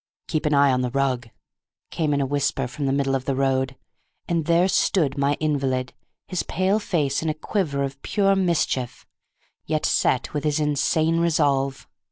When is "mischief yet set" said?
8.35-10.33